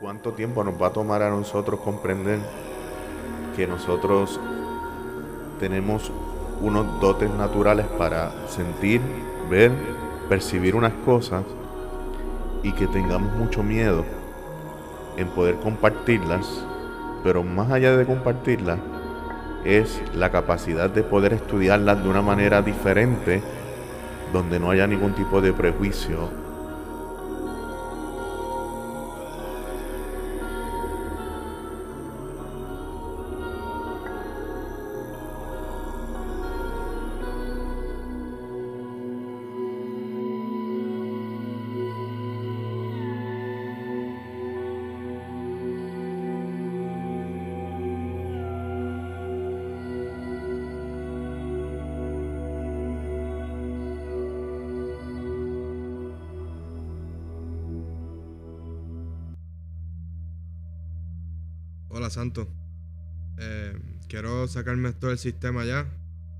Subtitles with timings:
[0.00, 2.38] ¿Cuánto tiempo nos va a tomar a nosotros comprender
[3.56, 4.38] que nosotros
[5.58, 6.12] tenemos
[6.60, 9.00] unos dotes naturales para sentir,
[9.48, 9.72] ver,
[10.28, 11.44] percibir unas cosas
[12.62, 14.04] y que tengamos mucho miedo
[15.16, 16.46] en poder compartirlas,
[17.24, 18.78] pero más allá de compartirlas,
[19.64, 23.42] es la capacidad de poder estudiarlas de una manera diferente,
[24.30, 26.45] donde no haya ningún tipo de prejuicio
[62.10, 62.48] Santo.
[63.38, 63.78] Eh,
[64.08, 65.86] quiero sacarme esto del sistema ya,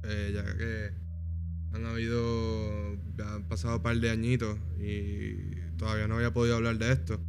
[0.04, 0.90] eh, ya que
[1.74, 6.92] han habido, han pasado un par de añitos y todavía no había podido hablar de
[6.92, 7.20] esto.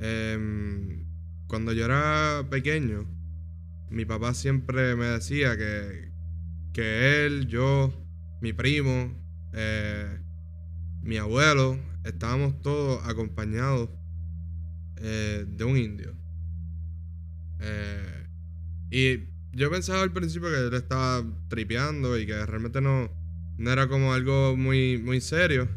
[0.00, 1.04] Em,
[1.46, 3.06] cuando yo era pequeño,
[3.90, 6.10] mi papá siempre me decía que,
[6.72, 7.92] que él, yo,
[8.40, 9.14] mi primo,
[9.52, 10.18] eh,
[11.02, 13.90] mi abuelo, estábamos todos acompañados
[15.02, 16.21] de un indio.
[17.62, 18.26] Eh,
[18.90, 23.10] y yo pensaba al principio que él estaba tripeando y que realmente no,
[23.58, 25.68] no era como algo muy, muy serio.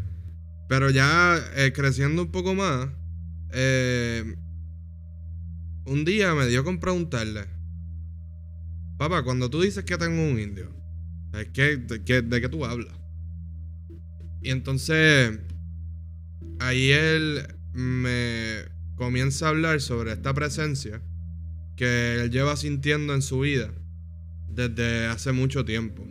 [0.67, 2.89] Pero ya eh, creciendo un poco más,
[3.51, 4.35] eh,
[5.85, 7.45] un día me dio con preguntarle,
[8.97, 10.71] papá, cuando tú dices que tengo un indio,
[11.31, 12.95] ¿de qué, de, qué, de qué tú hablas?
[14.41, 15.39] Y entonces,
[16.59, 21.01] ahí él me comienza a hablar sobre esta presencia
[21.75, 23.71] que él lleva sintiendo en su vida
[24.49, 26.05] desde hace mucho tiempo.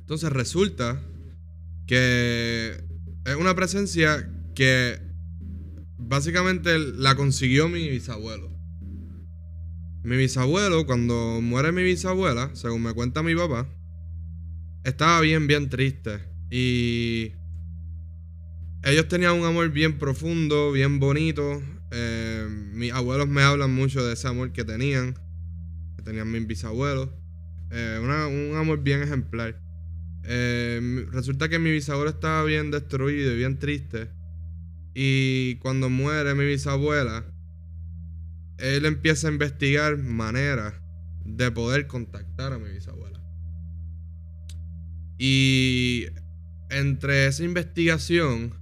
[0.00, 1.00] Entonces resulta
[1.86, 2.82] que
[3.24, 4.98] es una presencia que
[5.96, 8.50] básicamente la consiguió mi bisabuelo.
[10.02, 13.68] Mi bisabuelo, cuando muere mi bisabuela, según me cuenta mi papá,
[14.82, 16.20] estaba bien, bien triste.
[16.50, 17.32] Y
[18.82, 21.62] ellos tenían un amor bien profundo, bien bonito.
[21.92, 25.14] Eh, mis abuelos me hablan mucho de ese amor que tenían,
[25.96, 27.08] que tenían mis bisabuelos.
[27.70, 29.60] Eh, un amor bien ejemplar.
[30.24, 34.08] Eh, resulta que mi bisabuelo estaba bien destruido y bien triste.
[34.94, 37.24] Y cuando muere mi bisabuela,
[38.58, 40.74] él empieza a investigar maneras
[41.24, 43.20] de poder contactar a mi bisabuela.
[45.18, 46.06] Y
[46.70, 48.54] entre esa investigación,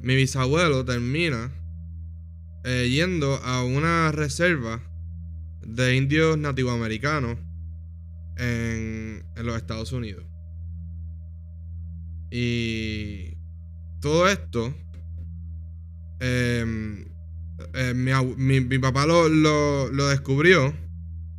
[0.00, 1.50] mi bisabuelo termina
[2.64, 4.82] eh, yendo a una reserva
[5.62, 7.38] de indios nativoamericanos
[8.36, 10.24] en, en los Estados Unidos.
[12.30, 13.36] Y
[14.00, 14.74] todo esto,
[16.20, 17.06] em,
[17.74, 20.74] eh, mi, papá lo, lo, descubrió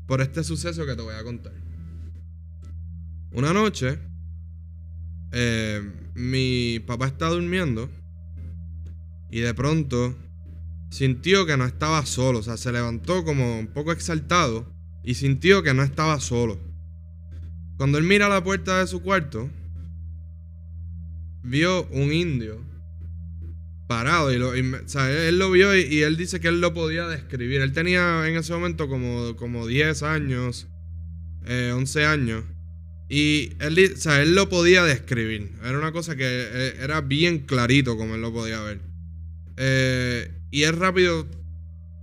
[0.08, 1.54] por este suceso que te voy a contar.
[3.32, 4.00] Una noche,
[5.32, 7.90] em, mi papá está durmiendo
[9.30, 10.16] y de pronto
[10.90, 14.72] sintió que no estaba solo, o sea, se levantó como un poco exaltado
[15.04, 16.60] y sintió que no estaba solo.
[17.78, 19.50] Cuando él mira a la puerta de su cuarto,
[21.44, 22.60] vio un indio
[23.88, 27.08] parado y, lo, o sea, él lo vio y, él dice que él lo podía
[27.08, 27.62] describir.
[27.62, 30.68] Él tenía en ese momento como, como 10 años,
[31.48, 32.44] 11 eh, años.
[33.10, 35.54] Y él, o sea, él lo podía describir.
[35.64, 38.80] Era una cosa que eh, era bien clarito como él lo podía ver.
[39.58, 41.28] Eh, y él rápido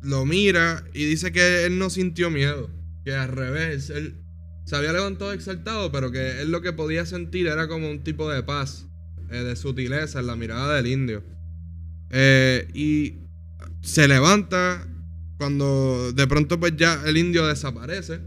[0.03, 2.71] lo mira y dice que él no sintió miedo.
[3.05, 4.17] Que al revés, él
[4.65, 8.31] se había levantado exaltado, pero que él lo que podía sentir era como un tipo
[8.31, 8.87] de paz,
[9.31, 11.23] eh, de sutileza en la mirada del indio.
[12.11, 13.15] Eh, y
[13.82, 14.87] se levanta
[15.38, 18.20] cuando de pronto pues ya el indio desaparece.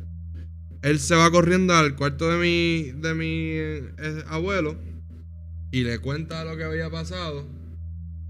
[0.81, 4.77] Él se va corriendo al cuarto de mi, de mi eh, abuelo
[5.71, 7.45] y le cuenta lo que había pasado.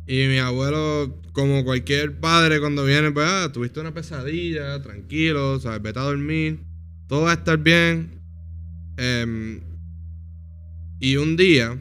[0.10, 5.84] Y mi abuelo, como cualquier padre, cuando viene, pues, ah, tuviste una pesadilla, tranquilo, ¿sabes?
[5.84, 6.62] Vete a dormir,
[7.08, 8.20] todo va a estar bien.
[8.98, 9.62] Em,
[11.00, 11.80] y un día,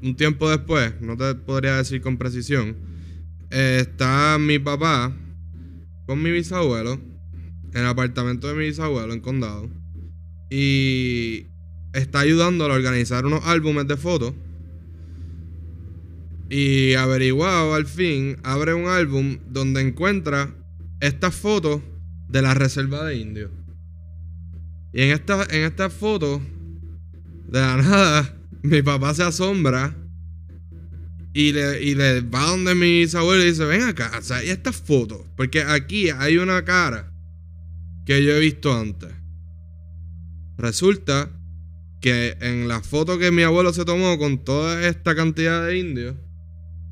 [0.00, 2.76] un tiempo después, no te podría decir con precisión,
[3.50, 5.12] está mi papá
[6.06, 7.00] con mi bisabuelo
[7.72, 9.68] en el apartamento de mi bisabuelo en Condado
[10.48, 11.46] y
[11.92, 14.32] está ayudándolo a organizar unos álbumes de fotos
[16.48, 20.54] Y averiguado al fin, abre un álbum donde encuentra
[21.00, 21.82] estas fotos
[22.28, 23.50] de la reserva de indios.
[24.92, 26.40] Y en esta, en esta foto,
[27.48, 29.94] de la nada, mi papá se asombra
[31.32, 34.48] y le, y le va donde mis abuelos y dice, ven acá, o sea, y
[34.48, 37.12] estas fotos, porque aquí hay una cara
[38.06, 39.10] que yo he visto antes.
[40.56, 41.30] Resulta
[42.00, 46.16] que en la foto que mi abuelo se tomó con toda esta cantidad de indios,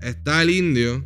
[0.05, 1.05] está el indio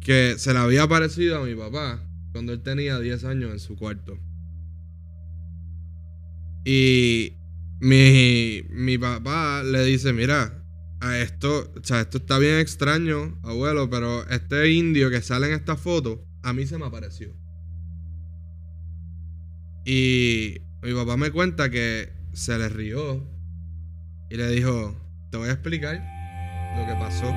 [0.00, 3.76] que se le había parecido a mi papá cuando él tenía 10 años en su
[3.76, 4.18] cuarto.
[6.64, 7.32] Y
[7.80, 10.62] mi, mi papá le dice, mira,
[11.00, 15.54] a esto, o sea, esto está bien extraño, abuelo, pero este indio que sale en
[15.54, 17.34] esta foto, a mí se me apareció.
[19.86, 23.26] Y mi papá me cuenta que se le rió
[24.30, 24.96] y le dijo,
[25.30, 26.23] te voy a explicar
[26.76, 27.28] lo que pasó.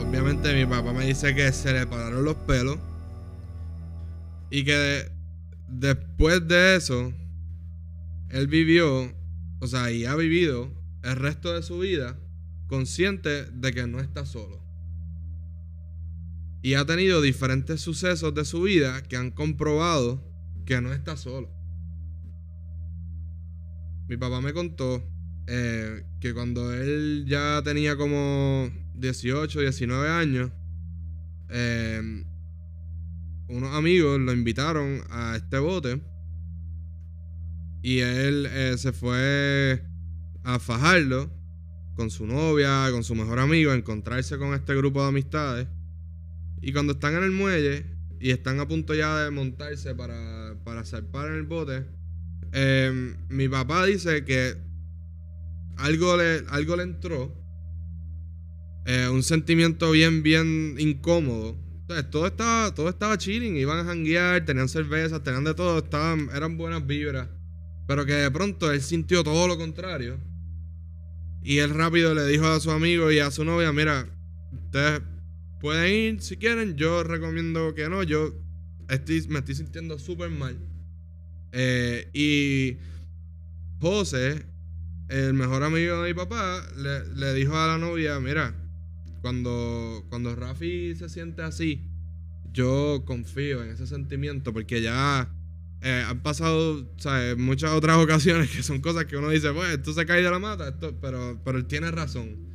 [0.00, 2.78] Obviamente mi papá me dice que se le pararon los pelos
[4.50, 5.10] y que
[5.68, 7.12] después de eso,
[8.30, 9.12] él vivió,
[9.60, 10.70] o sea, y ha vivido
[11.02, 12.16] el resto de su vida
[12.68, 14.63] consciente de que no está solo.
[16.64, 20.24] Y ha tenido diferentes sucesos de su vida que han comprobado
[20.64, 21.50] que no está solo.
[24.08, 25.06] Mi papá me contó
[25.46, 30.52] eh, que cuando él ya tenía como 18, 19 años,
[31.50, 32.24] eh,
[33.48, 36.00] unos amigos lo invitaron a este bote
[37.82, 39.84] y él eh, se fue
[40.44, 41.30] a fajarlo
[41.94, 45.68] con su novia, con su mejor amigo, a encontrarse con este grupo de amistades.
[46.64, 47.84] Y cuando están en el muelle
[48.18, 51.84] y están a punto ya de montarse para, para zarpar en el bote,
[52.52, 54.56] em, mi papá dice que
[55.76, 57.34] algo le, algo le entró,
[58.86, 61.54] eh, un sentimiento bien, bien incómodo.
[62.10, 66.56] todo estaba, todo estaba chilling, iban a janguear, tenían cervezas, tenían de todo, estaban, eran
[66.56, 67.28] buenas vibras.
[67.86, 70.18] Pero que de pronto él sintió todo lo contrario
[71.42, 74.08] y él rápido le dijo a su amigo y a su novia, mira,
[74.50, 75.02] ustedes
[75.64, 78.34] pueden ir si quieren, yo recomiendo que no, yo
[78.90, 80.58] estoy, me estoy sintiendo súper mal.
[81.52, 82.76] Eh, y
[83.80, 84.44] José,
[85.08, 88.54] el mejor amigo de mi papá, le, dijo a la novia, mira,
[89.22, 91.80] cuando, cuando Rafi se siente así,
[92.52, 95.34] yo confío en ese sentimiento porque ya
[95.80, 96.86] eh, han pasado
[97.38, 100.38] muchas otras ocasiones que son cosas que uno dice, pues esto se cae de la
[100.38, 102.52] mata, pero, pero él tiene razón.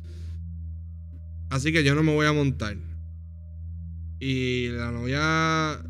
[1.48, 2.76] Así que yo no me voy a montar.
[4.20, 5.82] Y la novia,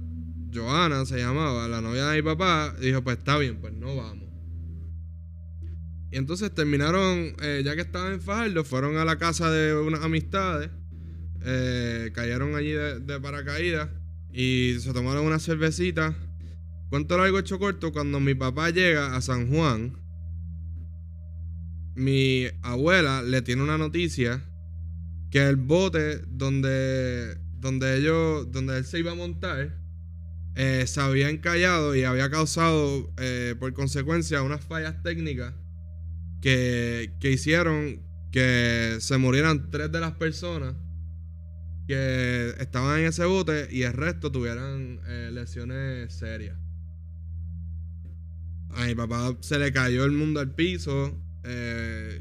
[0.54, 4.28] Joana se llamaba, la novia de mi papá, dijo, pues está bien, pues no vamos.
[6.12, 10.02] Y entonces terminaron, eh, ya que estaban en Fajardo, fueron a la casa de unas
[10.02, 10.70] amistades,
[11.42, 13.88] eh, cayeron allí de, paracaídas
[14.32, 16.14] y se tomaron una cervecita
[16.90, 19.96] Cuento largo hecho corto, cuando mi papá llega a San Juan,
[21.94, 24.42] mi abuela le tiene una noticia
[25.30, 29.76] que el bote donde, donde ellos, donde él se iba a montar,
[30.56, 35.54] eh, se había encallado y había causado eh, por consecuencia unas fallas técnicas
[36.40, 38.02] que, que hicieron
[38.32, 40.74] que se murieran tres de las personas
[41.86, 46.56] que estaban en ese bote y el resto tuvieran eh, lesiones serias.
[48.70, 51.18] A mi papá se le cayó el mundo al piso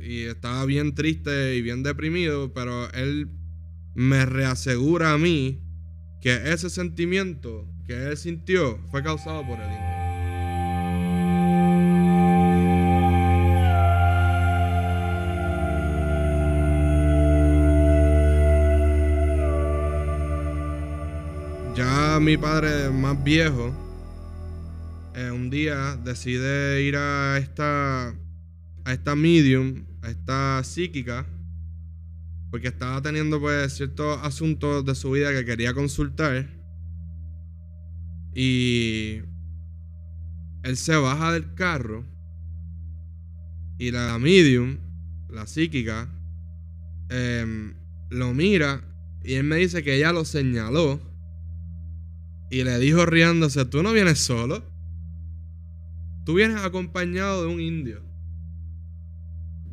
[0.01, 3.29] y estaba bien triste y bien deprimido, pero él
[3.93, 5.61] me reasegura a mí
[6.21, 9.89] que ese sentimiento que él sintió fue causado por el indio.
[21.75, 23.73] Ya mi padre más viejo
[25.15, 28.09] eh, un día decide ir a esta,
[28.85, 31.25] a esta medium, a esta psíquica,
[32.51, 36.49] porque estaba teniendo pues ciertos asuntos de su vida que quería consultar.
[38.33, 39.21] Y
[40.63, 42.05] él se baja del carro
[43.77, 44.77] y la medium,
[45.29, 46.09] la psíquica,
[47.09, 47.73] em,
[48.09, 48.81] lo mira
[49.23, 50.99] y él me dice que ella lo señaló
[52.49, 54.63] y le dijo riéndose, tú no vienes solo.
[56.25, 58.08] Tú vienes acompañado de un indio.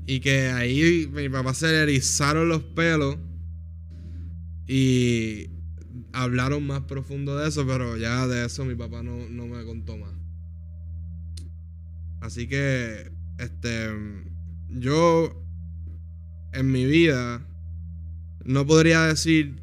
[0.06, 3.16] Y que ahí mi papá se le erizaron los pelos.
[4.68, 5.50] Y
[6.12, 9.96] hablaron más profundo de eso, pero ya de eso mi papá no, no me contó
[9.96, 10.12] más.
[12.20, 13.88] Así que, este,
[14.70, 15.42] yo
[16.52, 17.46] en mi vida
[18.44, 19.62] no podría decir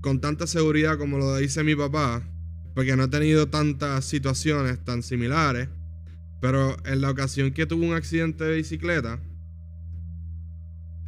[0.00, 2.22] con tanta seguridad como lo dice mi papá,
[2.74, 5.68] porque no he tenido tantas situaciones tan similares,
[6.40, 9.20] pero en la ocasión que tuve un accidente de bicicleta,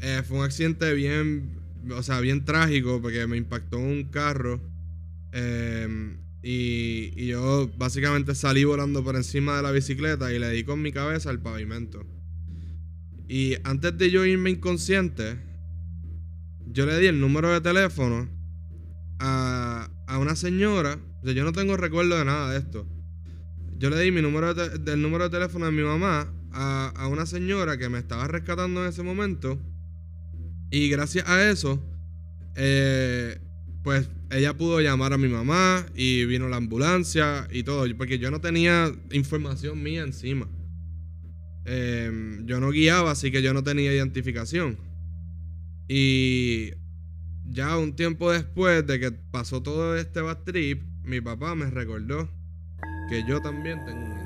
[0.00, 1.58] eh, fue un accidente bien,
[1.90, 4.60] o sea, bien trágico, porque me impactó un carro.
[5.32, 10.80] Em, y, yo básicamente salí volando por encima de la bicicleta y le di con
[10.80, 12.06] mi cabeza al pavimento.
[13.28, 15.38] Y antes de yo irme inconsciente,
[16.66, 18.28] yo le di el número de teléfono
[19.18, 20.98] a, a una señora.
[21.22, 22.86] O sea, yo no tengo recuerdo de nada de esto.
[23.76, 27.26] Yo le di mi número del número de teléfono de mi mamá a, a una
[27.26, 29.58] señora que me estaba rescatando en ese momento.
[30.70, 31.82] Y gracias a eso,
[32.54, 33.38] eh,
[33.82, 38.30] pues ella pudo llamar a mi mamá y vino la ambulancia y todo, porque yo
[38.30, 40.48] no tenía información mía encima.
[41.64, 44.78] Em, yo no guiaba, así que yo no tenía identificación.
[45.88, 46.70] Y
[47.44, 52.30] ya un tiempo después de que pasó todo este bad trip, mi papá me recordó
[53.08, 54.19] que yo también tengo un